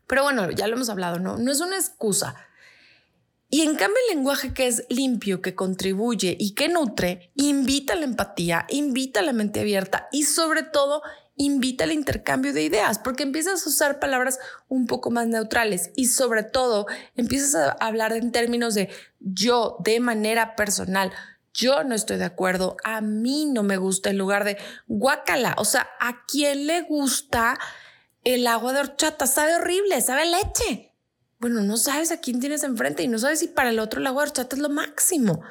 Pero 0.07 0.23
bueno, 0.23 0.49
ya 0.51 0.67
lo 0.67 0.75
hemos 0.75 0.89
hablado, 0.89 1.19
¿no? 1.19 1.37
No 1.37 1.51
es 1.51 1.59
una 1.59 1.75
excusa. 1.75 2.35
Y 3.49 3.61
en 3.61 3.75
cambio 3.75 3.97
el 4.09 4.17
lenguaje 4.17 4.53
que 4.53 4.67
es 4.67 4.85
limpio, 4.89 5.41
que 5.41 5.55
contribuye 5.55 6.35
y 6.37 6.53
que 6.53 6.67
nutre, 6.67 7.31
invita 7.35 7.93
a 7.93 7.95
la 7.95 8.03
empatía, 8.03 8.65
invita 8.69 9.21
a 9.21 9.23
la 9.23 9.31
mente 9.31 9.61
abierta 9.61 10.09
y 10.11 10.23
sobre 10.23 10.63
todo 10.63 11.01
invita 11.37 11.83
al 11.85 11.91
intercambio 11.91 12.51
de 12.51 12.63
ideas, 12.63 12.99
porque 12.99 13.23
empiezas 13.23 13.65
a 13.65 13.69
usar 13.69 13.99
palabras 13.99 14.39
un 14.67 14.87
poco 14.87 15.11
más 15.11 15.27
neutrales 15.27 15.91
y 15.95 16.07
sobre 16.07 16.43
todo 16.43 16.87
empiezas 17.15 17.55
a 17.55 17.71
hablar 17.71 18.11
en 18.13 18.31
términos 18.31 18.73
de 18.73 18.89
yo 19.19 19.77
de 19.79 19.99
manera 19.99 20.55
personal. 20.55 21.13
Yo 21.53 21.83
no 21.83 21.95
estoy 21.95 22.17
de 22.17 22.25
acuerdo, 22.25 22.75
a 22.83 23.01
mí 23.01 23.45
no 23.45 23.63
me 23.63 23.77
gusta 23.77 24.09
en 24.09 24.17
lugar 24.17 24.43
de 24.43 24.57
guacala. 24.87 25.55
O 25.57 25.65
sea, 25.65 25.87
¿a 25.99 26.25
quién 26.25 26.67
le 26.67 26.81
gusta 26.81 27.57
el 28.23 28.47
agua 28.47 28.73
de 28.73 28.79
horchata? 28.79 29.27
Sabe 29.27 29.55
horrible, 29.55 30.01
sabe 30.01 30.25
leche. 30.25 30.93
Bueno, 31.39 31.61
no 31.61 31.77
sabes 31.77 32.11
a 32.11 32.19
quién 32.19 32.39
tienes 32.39 32.63
enfrente 32.63 33.03
y 33.03 33.07
no 33.07 33.19
sabes 33.19 33.39
si 33.39 33.47
para 33.47 33.69
el 33.69 33.79
otro 33.79 33.99
el 33.99 34.07
agua 34.07 34.23
de 34.23 34.29
horchata 34.29 34.55
es 34.55 34.61
lo 34.61 34.69
máximo. 34.69 35.41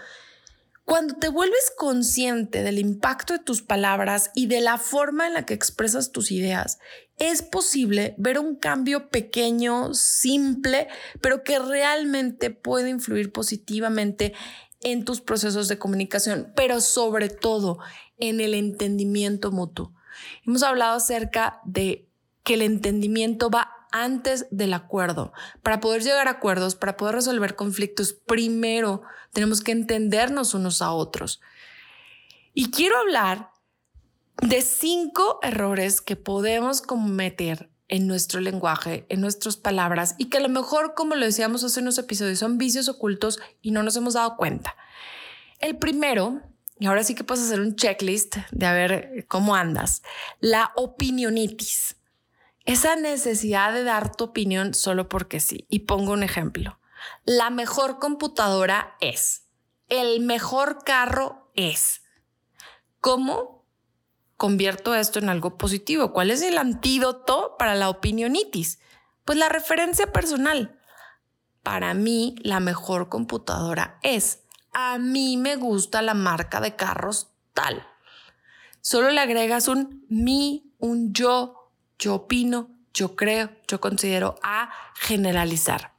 Cuando 0.86 1.14
te 1.14 1.28
vuelves 1.28 1.72
consciente 1.76 2.62
del 2.62 2.78
impacto 2.78 3.32
de 3.32 3.40
tus 3.40 3.60
palabras 3.60 4.30
y 4.36 4.46
de 4.46 4.60
la 4.60 4.78
forma 4.78 5.26
en 5.26 5.34
la 5.34 5.44
que 5.44 5.52
expresas 5.52 6.12
tus 6.12 6.30
ideas, 6.30 6.78
es 7.18 7.42
posible 7.42 8.14
ver 8.18 8.38
un 8.38 8.54
cambio 8.54 9.08
pequeño, 9.08 9.94
simple, 9.94 10.86
pero 11.20 11.42
que 11.42 11.58
realmente 11.58 12.50
puede 12.50 12.90
influir 12.90 13.32
positivamente 13.32 14.32
en 14.80 15.04
tus 15.04 15.20
procesos 15.20 15.66
de 15.66 15.78
comunicación, 15.78 16.52
pero 16.54 16.80
sobre 16.80 17.30
todo 17.30 17.78
en 18.18 18.40
el 18.40 18.54
entendimiento 18.54 19.50
mutuo. 19.50 19.92
Hemos 20.46 20.62
hablado 20.62 20.96
acerca 20.96 21.60
de 21.64 22.05
que 22.46 22.54
el 22.54 22.62
entendimiento 22.62 23.50
va 23.50 23.72
antes 23.90 24.46
del 24.52 24.72
acuerdo. 24.72 25.32
Para 25.64 25.80
poder 25.80 26.04
llegar 26.04 26.28
a 26.28 26.32
acuerdos, 26.32 26.76
para 26.76 26.96
poder 26.96 27.16
resolver 27.16 27.56
conflictos, 27.56 28.12
primero 28.12 29.02
tenemos 29.32 29.60
que 29.60 29.72
entendernos 29.72 30.54
unos 30.54 30.80
a 30.80 30.92
otros. 30.92 31.40
Y 32.54 32.70
quiero 32.70 32.96
hablar 32.98 33.50
de 34.40 34.62
cinco 34.62 35.40
errores 35.42 36.00
que 36.00 36.14
podemos 36.14 36.82
cometer 36.82 37.68
en 37.88 38.06
nuestro 38.06 38.40
lenguaje, 38.40 39.06
en 39.08 39.20
nuestras 39.20 39.56
palabras 39.56 40.14
y 40.16 40.26
que 40.26 40.38
a 40.38 40.40
lo 40.40 40.48
mejor, 40.48 40.94
como 40.94 41.16
lo 41.16 41.26
decíamos 41.26 41.64
hace 41.64 41.80
unos 41.80 41.98
episodios, 41.98 42.38
son 42.38 42.58
vicios 42.58 42.88
ocultos 42.88 43.40
y 43.60 43.72
no 43.72 43.82
nos 43.82 43.96
hemos 43.96 44.14
dado 44.14 44.36
cuenta. 44.36 44.76
El 45.58 45.78
primero, 45.78 46.42
y 46.78 46.86
ahora 46.86 47.02
sí 47.02 47.16
que 47.16 47.24
puedes 47.24 47.44
hacer 47.44 47.58
un 47.60 47.74
checklist 47.74 48.36
de 48.52 48.66
a 48.66 48.72
ver 48.72 49.26
cómo 49.26 49.56
andas, 49.56 50.02
la 50.38 50.70
opinionitis 50.76 51.96
esa 52.66 52.96
necesidad 52.96 53.72
de 53.72 53.84
dar 53.84 54.14
tu 54.14 54.24
opinión 54.24 54.74
solo 54.74 55.08
porque 55.08 55.40
sí. 55.40 55.66
Y 55.70 55.80
pongo 55.80 56.12
un 56.12 56.24
ejemplo. 56.24 56.78
La 57.24 57.50
mejor 57.50 57.98
computadora 57.98 58.96
es. 59.00 59.46
El 59.88 60.20
mejor 60.20 60.82
carro 60.84 61.50
es. 61.54 62.02
¿Cómo 63.00 63.64
convierto 64.36 64.94
esto 64.96 65.20
en 65.20 65.28
algo 65.28 65.56
positivo? 65.56 66.12
¿Cuál 66.12 66.32
es 66.32 66.42
el 66.42 66.58
antídoto 66.58 67.54
para 67.56 67.76
la 67.76 67.88
opinionitis? 67.88 68.80
Pues 69.24 69.38
la 69.38 69.48
referencia 69.48 70.12
personal. 70.12 70.80
Para 71.62 71.94
mí, 71.94 72.34
la 72.42 72.58
mejor 72.58 73.08
computadora 73.08 74.00
es. 74.02 74.42
A 74.72 74.98
mí 74.98 75.36
me 75.36 75.54
gusta 75.54 76.02
la 76.02 76.14
marca 76.14 76.60
de 76.60 76.74
carros 76.74 77.32
tal. 77.54 77.86
Solo 78.80 79.10
le 79.10 79.20
agregas 79.20 79.68
un 79.68 80.04
mi, 80.08 80.74
un 80.78 81.12
yo, 81.12 81.55
yo 81.98 82.14
opino, 82.14 82.70
yo 82.94 83.16
creo, 83.16 83.50
yo 83.68 83.80
considero 83.80 84.36
a 84.42 84.70
generalizar. 84.94 85.92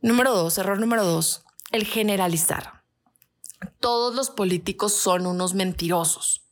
Número 0.00 0.32
dos, 0.34 0.58
error 0.58 0.78
número 0.80 1.04
dos, 1.04 1.44
el 1.72 1.84
generalizar. 1.84 2.82
Todos 3.78 4.14
los 4.14 4.30
políticos 4.30 4.94
son 4.94 5.26
unos 5.26 5.54
mentirosos. 5.54 6.42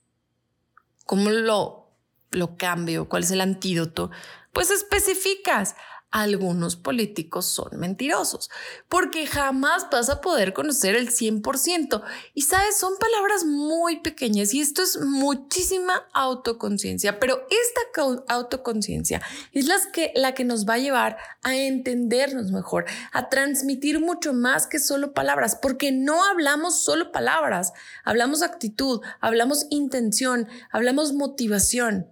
¿Cómo 1.07 1.31
lo, 1.31 1.91
lo 2.31 2.57
cambio? 2.57 3.09
¿Cuál 3.09 3.23
es 3.23 3.31
el 3.31 3.41
antídoto? 3.41 4.11
Pues 4.53 4.71
especificas. 4.71 5.75
Algunos 6.11 6.77
políticos 6.77 7.47
son 7.47 7.79
mentirosos, 7.79 8.51
porque 8.89 9.27
jamás 9.27 9.87
vas 9.91 10.09
a 10.09 10.21
poder 10.21 10.55
conocer 10.55 10.97
el 10.97 11.11
100%. 11.11 12.03
Y 12.35 12.43
sabes, 12.43 12.79
son 12.79 12.95
palabras 12.99 13.45
muy 13.45 14.01
pequeñas 14.01 14.55
y 14.55 14.61
esto 14.61 14.83
es 14.83 15.01
muchísima 15.01 16.09
autoconciencia, 16.15 17.21
pero 17.21 17.47
esta 17.51 18.25
autoconciencia 18.29 19.21
es 19.53 19.67
la 19.67 19.77
que, 19.93 20.13
la 20.15 20.35
que 20.35 20.45
nos 20.45 20.67
va 20.67 20.75
a 20.75 20.79
llevar 20.79 21.19
a 21.43 21.55
entendernos 21.55 22.53
mejor, 22.53 22.87
a 23.13 23.29
transmitir 23.29 24.01
mucho 24.01 24.33
más 24.33 24.67
que 24.67 24.79
solo 24.79 25.13
palabras, 25.13 25.59
porque 25.61 25.93
no 25.93 26.25
hablamos 26.25 26.83
solo 26.83 27.13
palabras, 27.13 27.73
hablamos 28.05 28.43
actitud, 28.43 29.01
hablamos 29.21 29.67
intención, 29.71 30.49
hablamos 30.71 31.13
motivación. 31.13 32.11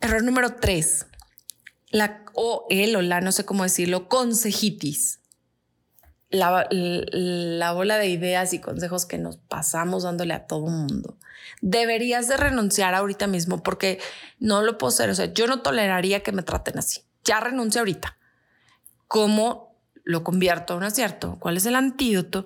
Error 0.00 0.22
número 0.22 0.56
tres 0.56 1.06
la, 1.94 2.24
o 2.34 2.66
él 2.70 2.96
o 2.96 3.02
la, 3.02 3.20
no 3.20 3.30
sé 3.30 3.44
cómo 3.44 3.62
decirlo, 3.62 4.08
consejitis. 4.08 5.20
La, 6.28 6.66
la, 6.70 7.72
bola 7.72 7.98
de 7.98 8.08
ideas 8.08 8.52
y 8.52 8.58
consejos 8.58 9.06
que 9.06 9.16
nos 9.16 9.36
pasamos 9.36 10.02
dándole 10.02 10.34
a 10.34 10.48
todo 10.48 10.66
mundo. 10.66 11.16
Deberías 11.60 12.26
de 12.26 12.36
renunciar 12.36 12.96
ahorita 12.96 13.28
mismo 13.28 13.62
porque 13.62 14.00
no 14.40 14.62
lo 14.62 14.76
puedo 14.76 14.88
hacer. 14.88 15.08
O 15.08 15.14
sea, 15.14 15.32
yo 15.32 15.46
no 15.46 15.62
toleraría 15.62 16.24
que 16.24 16.32
me 16.32 16.42
traten 16.42 16.78
así. 16.78 17.02
Ya 17.22 17.38
renuncio 17.38 17.82
ahorita. 17.82 18.18
¿Cómo 19.06 19.78
lo 20.02 20.24
convierto 20.24 20.74
a 20.74 20.76
un 20.78 20.82
acierto? 20.82 21.38
¿Cuál 21.38 21.58
es 21.58 21.66
el 21.66 21.76
antídoto? 21.76 22.44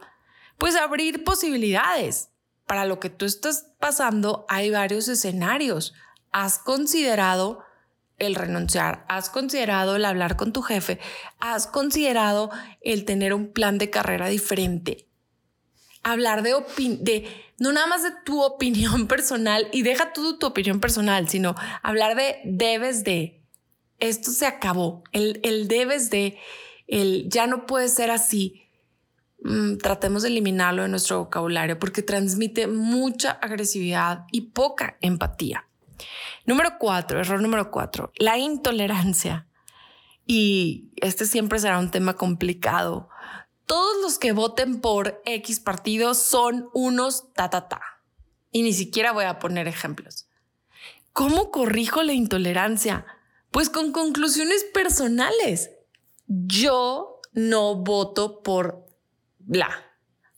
Pues 0.59 0.77
abrir 0.77 1.25
posibilidades. 1.25 2.29
Para 2.67 2.85
lo 2.85 3.01
que 3.01 3.09
tú 3.09 3.25
estás 3.25 3.71
pasando 3.81 4.45
hay 4.51 4.71
varios 4.71 5.09
escenarios. 5.09 5.95
¿Has 6.33 6.59
considerado 6.59 7.65
el 8.19 8.35
renunciar, 8.35 9.05
has 9.09 9.31
considerado 9.31 9.97
el 9.97 10.05
hablar 10.05 10.37
con 10.37 10.53
tu 10.53 10.63
jefe, 10.63 10.99
has 11.41 11.67
considerado 11.67 12.51
el 12.81 13.05
tener 13.05 13.35
un 13.35 13.53
plan 13.53 13.79
de 13.79 13.91
carrera 13.91 14.29
diferente, 14.29 15.09
hablar 16.03 16.43
de, 16.43 16.55
de 17.01 17.29
no 17.59 17.73
nada 17.73 17.87
más 17.87 18.03
de 18.03 18.13
tu 18.25 18.43
opinión 18.43 19.07
personal 19.07 19.69
y 19.73 19.83
deja 19.83 20.13
tú 20.13 20.39
tu 20.39 20.47
opinión 20.47 20.81
personal, 20.81 21.29
sino 21.29 21.55
hablar 21.83 22.17
de 22.17 22.41
debes 22.45 23.05
de, 23.05 23.43
esto 23.99 24.31
se 24.31 24.47
acabó, 24.47 25.03
el, 25.13 25.41
el 25.43 25.69
debes 25.69 26.11
de, 26.11 26.39
el 26.87 27.29
ya 27.29 27.47
no 27.47 27.67
puede 27.67 27.89
ser 27.89 28.11
así. 28.11 28.63
Mm, 29.41 29.77
tratemos 29.77 30.23
de 30.23 30.31
eliminarlo 30.31 30.83
de 30.83 30.89
nuestro 30.89 31.21
vocabulario 31.21 31.79
porque 31.79 32.03
transmite 32.03 32.67
mucha 32.67 33.31
agresividad 33.31 34.25
y 34.33 34.51
poca 34.53 34.97
empatía. 35.01 35.68
Número 36.45 36.79
cuatro, 36.79 37.21
error 37.21 37.41
número 37.41 37.71
cuatro, 37.71 38.13
la 38.17 38.39
intolerancia. 38.39 39.47
Y 40.27 40.93
este 40.97 41.25
siempre 41.25 41.59
será 41.59 41.79
un 41.79 41.91
tema 41.91 42.15
complicado. 42.15 43.09
Todos 43.67 44.03
los 44.03 44.19
que 44.19 44.33
voten 44.33 44.81
por 44.81 45.23
X 45.25 45.61
partido 45.61 46.15
son 46.15 46.69
unos 46.75 47.33
ta 47.33 47.51
ta 47.51 47.69
ta. 47.69 47.81
Y 48.51 48.63
ni 48.63 48.73
siquiera 48.73 49.13
voy 49.13 49.25
a 49.25 49.39
poner 49.39 49.69
ejemplos. 49.69 50.29
¿Cómo 51.13 51.51
corrijo 51.51 52.03
la 52.03 52.13
intolerancia? 52.13 53.05
Pues 53.51 53.71
con 53.71 53.93
conclusiones 53.93 54.65
personales. 54.73 55.71
Yo 56.27 57.21
no 57.33 57.77
voto 57.77 58.43
por 58.43 58.87
bla. 59.39 59.71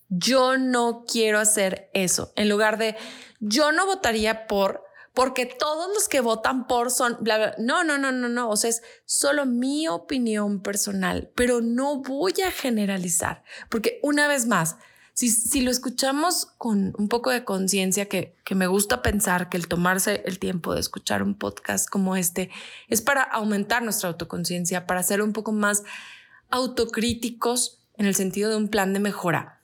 Yo 0.08 0.58
no 0.58 1.04
quiero 1.06 1.38
hacer 1.38 1.90
eso. 1.94 2.32
En 2.36 2.48
lugar 2.48 2.78
de 2.78 2.96
yo 3.38 3.72
no 3.72 3.86
votaría 3.86 4.46
por 4.46 4.84
porque 5.14 5.46
todos 5.46 5.88
los 5.92 6.08
que 6.08 6.20
votan 6.20 6.66
por 6.66 6.90
son 6.90 7.16
bla, 7.20 7.36
bla. 7.38 7.54
No, 7.58 7.84
no, 7.84 7.98
no, 7.98 8.12
no, 8.12 8.28
no. 8.28 8.48
O 8.48 8.56
sea, 8.56 8.70
es 8.70 8.82
solo 9.04 9.44
mi 9.46 9.88
opinión 9.88 10.62
personal, 10.62 11.30
pero 11.34 11.60
no 11.60 12.00
voy 12.02 12.34
a 12.46 12.50
generalizar, 12.50 13.42
porque 13.68 13.98
una 14.02 14.28
vez 14.28 14.46
más, 14.46 14.76
si, 15.12 15.28
si 15.28 15.60
lo 15.60 15.70
escuchamos 15.70 16.46
con 16.56 16.94
un 16.96 17.08
poco 17.08 17.30
de 17.30 17.44
conciencia, 17.44 18.06
que, 18.06 18.36
que 18.44 18.54
me 18.54 18.68
gusta 18.68 19.02
pensar 19.02 19.48
que 19.48 19.56
el 19.56 19.68
tomarse 19.68 20.22
el 20.24 20.38
tiempo 20.38 20.74
de 20.74 20.80
escuchar 20.80 21.22
un 21.22 21.34
podcast 21.34 21.88
como 21.88 22.16
este 22.16 22.50
es 22.88 23.02
para 23.02 23.22
aumentar 23.22 23.82
nuestra 23.82 24.08
autoconciencia, 24.08 24.86
para 24.86 25.02
ser 25.02 25.20
un 25.20 25.32
poco 25.32 25.52
más 25.52 25.82
autocríticos 26.48 27.80
en 27.96 28.06
el 28.06 28.14
sentido 28.14 28.50
de 28.50 28.56
un 28.56 28.68
plan 28.68 28.92
de 28.92 29.00
mejora. 29.00 29.60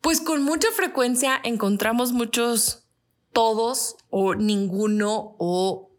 Pues 0.00 0.20
con 0.20 0.42
mucha 0.44 0.68
frecuencia 0.70 1.40
encontramos 1.42 2.12
muchos 2.12 2.86
todos 3.32 3.96
o 4.18 4.34
ninguno 4.34 5.36
o 5.38 5.90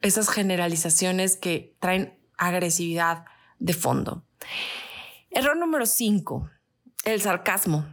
esas 0.00 0.28
generalizaciones 0.28 1.36
que 1.36 1.76
traen 1.80 2.16
agresividad 2.38 3.24
de 3.58 3.72
fondo. 3.72 4.24
Error 5.30 5.56
número 5.56 5.84
cinco, 5.84 6.48
el 7.04 7.20
sarcasmo. 7.20 7.84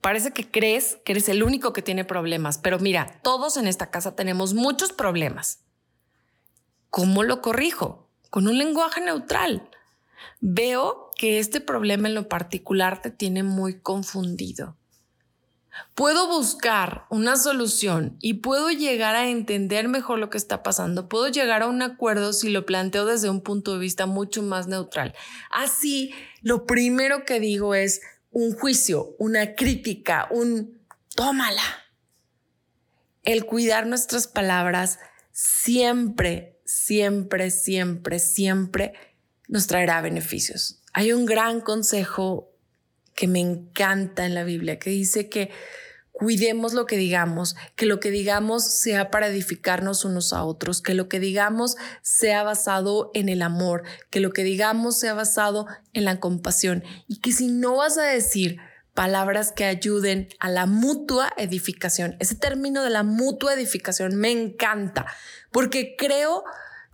Parece 0.00 0.32
que 0.32 0.50
crees 0.50 0.96
que 1.04 1.12
eres 1.12 1.28
el 1.28 1.42
único 1.42 1.74
que 1.74 1.82
tiene 1.82 2.06
problemas, 2.06 2.56
pero 2.56 2.78
mira, 2.78 3.20
todos 3.22 3.58
en 3.58 3.66
esta 3.66 3.90
casa 3.90 4.16
tenemos 4.16 4.54
muchos 4.54 4.94
problemas. 4.94 5.60
¿Cómo 6.88 7.22
lo 7.22 7.42
corrijo? 7.42 8.08
Con 8.30 8.48
un 8.48 8.56
lenguaje 8.56 9.02
neutral. 9.02 9.68
Veo 10.40 11.10
que 11.18 11.38
este 11.38 11.60
problema 11.60 12.08
en 12.08 12.14
lo 12.14 12.30
particular 12.30 13.02
te 13.02 13.10
tiene 13.10 13.42
muy 13.42 13.78
confundido 13.78 14.78
puedo 15.94 16.28
buscar 16.28 17.06
una 17.10 17.36
solución 17.36 18.16
y 18.20 18.34
puedo 18.34 18.70
llegar 18.70 19.16
a 19.16 19.28
entender 19.28 19.88
mejor 19.88 20.18
lo 20.18 20.30
que 20.30 20.38
está 20.38 20.62
pasando, 20.62 21.08
puedo 21.08 21.28
llegar 21.28 21.62
a 21.62 21.68
un 21.68 21.82
acuerdo 21.82 22.32
si 22.32 22.50
lo 22.50 22.66
planteo 22.66 23.06
desde 23.06 23.30
un 23.30 23.40
punto 23.40 23.72
de 23.72 23.78
vista 23.78 24.06
mucho 24.06 24.42
más 24.42 24.66
neutral. 24.66 25.14
Así, 25.50 26.14
lo 26.42 26.66
primero 26.66 27.24
que 27.24 27.40
digo 27.40 27.74
es 27.74 28.00
un 28.30 28.54
juicio, 28.54 29.14
una 29.18 29.54
crítica, 29.54 30.28
un 30.30 30.80
tómala. 31.14 31.62
El 33.22 33.46
cuidar 33.46 33.86
nuestras 33.86 34.28
palabras 34.28 34.98
siempre, 35.32 36.60
siempre, 36.64 37.50
siempre, 37.50 38.18
siempre 38.18 38.92
nos 39.48 39.66
traerá 39.66 40.00
beneficios. 40.00 40.82
Hay 40.92 41.12
un 41.12 41.26
gran 41.26 41.60
consejo 41.60 42.55
que 43.16 43.26
me 43.26 43.40
encanta 43.40 44.24
en 44.24 44.34
la 44.34 44.44
Biblia, 44.44 44.78
que 44.78 44.90
dice 44.90 45.28
que 45.28 45.50
cuidemos 46.12 46.72
lo 46.72 46.86
que 46.86 46.96
digamos, 46.96 47.56
que 47.74 47.86
lo 47.86 47.98
que 47.98 48.10
digamos 48.10 48.64
sea 48.64 49.10
para 49.10 49.26
edificarnos 49.26 50.04
unos 50.04 50.32
a 50.32 50.44
otros, 50.44 50.80
que 50.80 50.94
lo 50.94 51.08
que 51.08 51.18
digamos 51.18 51.76
sea 52.02 52.42
basado 52.42 53.10
en 53.14 53.28
el 53.28 53.42
amor, 53.42 53.82
que 54.10 54.20
lo 54.20 54.32
que 54.32 54.44
digamos 54.44 54.98
sea 54.98 55.14
basado 55.14 55.66
en 55.92 56.04
la 56.04 56.20
compasión. 56.20 56.84
Y 57.08 57.20
que 57.20 57.32
si 57.32 57.48
no 57.48 57.76
vas 57.76 57.98
a 57.98 58.04
decir 58.04 58.58
palabras 58.94 59.52
que 59.52 59.64
ayuden 59.64 60.28
a 60.38 60.48
la 60.48 60.66
mutua 60.66 61.32
edificación, 61.36 62.16
ese 62.18 62.34
término 62.34 62.82
de 62.82 62.90
la 62.90 63.02
mutua 63.02 63.54
edificación 63.54 64.14
me 64.16 64.30
encanta 64.30 65.06
porque 65.50 65.96
creo 65.96 66.44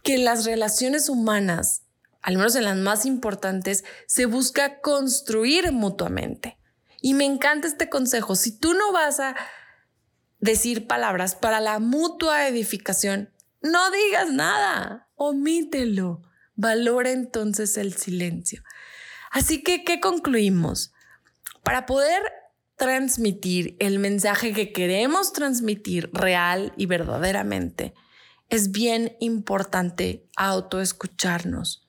que 0.03 0.19
las 0.19 0.45
relaciones 0.45 1.09
humanas 1.09 1.83
al 2.23 2.37
menos 2.37 2.55
en 2.55 2.65
las 2.65 2.77
más 2.77 3.05
importantes, 3.05 3.85
se 4.07 4.27
busca 4.27 4.81
construir 4.81 5.73
mutuamente. 5.73 6.57
Y 7.01 7.15
me 7.15 7.25
encanta 7.25 7.67
este 7.67 7.89
consejo. 7.89 8.37
Si 8.37 8.57
tú 8.57 8.75
no 8.75 8.93
vas 8.93 9.19
a 9.19 9.35
decir 10.39 10.87
palabras 10.87 11.35
para 11.35 11.61
la 11.61 11.81
mutua 11.81 12.47
edificación, 12.47 13.31
no 13.61 13.91
digas 13.91 14.33
nada, 14.33 15.09
omítelo. 15.17 16.23
Valora 16.55 17.11
entonces 17.11 17.77
el 17.77 17.95
silencio. 17.95 18.63
Así 19.33 19.65
que, 19.65 19.83
¿qué 19.83 19.99
concluimos? 19.99 20.93
Para 21.65 21.87
poder 21.87 22.23
transmitir 22.77 23.77
el 23.81 23.99
mensaje 23.99 24.53
que 24.53 24.73
queremos 24.73 25.33
transmitir 25.33 26.11
real 26.13 26.73
y 26.77 26.87
verdaderamente, 26.87 27.95
es 28.49 28.71
bien 28.71 29.17
importante 29.19 30.29
autoescucharnos 30.37 31.82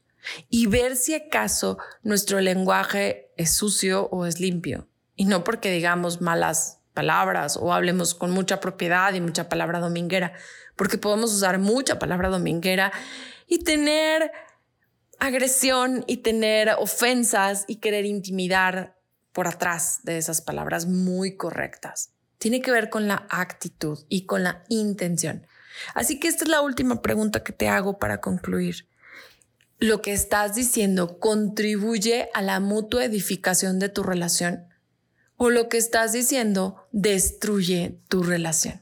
y 0.50 0.68
ver 0.68 0.96
si 0.96 1.14
acaso 1.14 1.78
nuestro 2.02 2.40
lenguaje 2.40 3.32
es 3.38 3.56
sucio 3.56 4.08
o 4.12 4.26
es 4.26 4.40
limpio. 4.40 4.88
Y 5.16 5.26
no 5.26 5.44
porque 5.44 5.72
digamos 5.72 6.22
malas 6.22 6.80
palabras 6.94 7.58
o 7.58 7.74
hablemos 7.74 8.14
con 8.14 8.32
mucha 8.32 8.60
propiedad 8.60 9.14
y 9.14 9.22
mucha 9.22 9.50
palabra 9.50 9.80
dominguera, 9.80 10.34
porque 10.76 10.98
podemos 10.98 11.34
usar 11.34 11.60
mucha 11.60 12.00
palabra 12.00 12.30
dominguera 12.30 12.92
y 13.48 13.64
tener 13.64 14.32
agresión 15.20 16.04
y 16.08 16.18
tener 16.18 16.70
ofensas 16.78 17.66
y 17.68 17.78
querer 17.78 18.06
intimidar 18.06 18.98
por 19.32 19.48
atrás 19.48 20.02
de 20.04 20.18
esas 20.18 20.42
palabras 20.42 20.86
muy 20.86 21.38
correctas. 21.38 22.14
Tiene 22.38 22.62
que 22.62 22.72
ver 22.72 22.90
con 22.90 23.08
la 23.08 23.26
actitud 23.30 24.00
y 24.10 24.26
con 24.26 24.44
la 24.44 24.64
intención. 24.70 25.48
Así 25.96 26.20
que 26.20 26.28
esta 26.28 26.44
es 26.44 26.50
la 26.50 26.62
última 26.62 27.02
pregunta 27.02 27.44
que 27.44 27.54
te 27.54 27.68
hago 27.68 27.98
para 27.98 28.22
concluir 28.22 28.88
lo 29.80 30.02
que 30.02 30.14
estás 30.14 30.56
diciendo 30.56 31.20
contribuye 31.20 32.30
a 32.34 32.42
la 32.42 32.60
mutua 32.60 33.06
edificación 33.06 33.80
de 33.80 33.90
tu 33.90 34.04
relación 34.04 34.68
o 35.38 35.50
lo 35.50 35.68
que 35.70 35.78
estás 35.78 36.14
diciendo 36.14 36.88
destruye 36.92 38.00
tu 38.08 38.24
relación. 38.24 38.82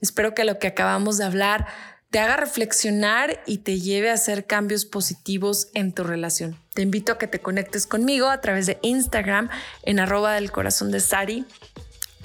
Espero 0.00 0.34
que 0.34 0.44
lo 0.44 0.58
que 0.58 0.66
acabamos 0.66 1.18
de 1.18 1.24
hablar 1.24 1.66
te 2.10 2.20
haga 2.20 2.36
reflexionar 2.36 3.42
y 3.46 3.58
te 3.58 3.80
lleve 3.80 4.10
a 4.10 4.14
hacer 4.14 4.46
cambios 4.46 4.84
positivos 4.84 5.68
en 5.74 5.92
tu 5.92 6.04
relación. 6.04 6.56
Te 6.72 6.82
invito 6.82 7.12
a 7.12 7.18
que 7.18 7.26
te 7.26 7.40
conectes 7.40 7.86
conmigo 7.86 8.28
a 8.28 8.40
través 8.40 8.66
de 8.66 8.78
Instagram 8.82 9.48
en 9.82 9.98
arroba 9.98 10.34
del 10.34 10.52
corazón 10.52 10.90
de 10.90 11.00
Sari. 11.00 11.44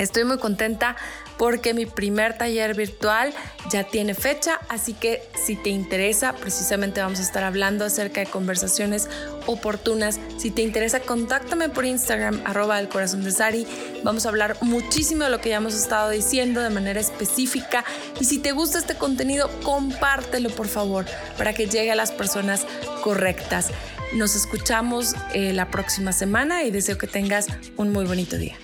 Estoy 0.02 0.24
muy 0.24 0.40
contenta 0.40 0.96
porque 1.38 1.76
mi 1.76 1.86
primer 1.86 2.36
taller 2.36 2.76
virtual 2.76 3.32
ya 3.70 3.84
tiene 3.84 4.16
fecha, 4.16 4.60
así 4.68 4.94
que 4.94 5.22
si 5.46 5.56
te 5.56 5.70
interesa, 5.70 6.34
precisamente 6.34 7.02
vamos 7.02 7.20
a 7.20 7.22
estar 7.22 7.44
hablando 7.44 7.86
acerca 7.86 8.20
de 8.20 8.26
conversaciones 8.26 9.08
oportunas. 9.46 10.20
Si 10.38 10.50
te 10.50 10.64
interesa, 10.64 11.02
contáctame 11.02 11.70
por 11.70 11.86
Instagram, 11.86 12.42
arroba 12.46 12.80
el 12.80 12.90
corazón 12.90 13.24
de 13.24 13.32
Sari. 13.32 13.68
Vamos 14.04 14.26
a 14.26 14.30
hablar 14.30 14.58
muchísimo 14.62 15.24
de 15.26 15.30
lo 15.30 15.40
que 15.40 15.50
ya 15.50 15.58
hemos 15.58 15.76
estado 15.76 16.10
diciendo 16.10 16.62
de 16.62 16.72
manera 16.72 17.00
específica. 17.00 17.86
Y 18.20 18.26
si 18.26 18.40
te 18.40 18.54
gusta 18.54 18.80
este 18.80 18.96
contenido, 18.96 19.52
compártelo 19.62 20.50
por 20.50 20.68
favor 20.68 21.06
para 21.38 21.54
que 21.54 21.68
llegue 21.68 21.92
a 21.92 21.96
las 21.96 22.12
personas 22.12 22.66
correctas. 23.04 23.70
Nos 24.14 24.36
escuchamos 24.36 25.14
eh, 25.36 25.54
la 25.54 25.70
próxima 25.70 26.12
semana 26.12 26.64
y 26.64 26.72
deseo 26.72 26.98
que 26.98 27.06
tengas 27.06 27.46
un 27.78 27.92
muy 27.92 28.06
bonito 28.06 28.38
día. 28.38 28.58